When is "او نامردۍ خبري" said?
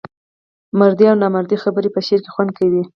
1.09-1.89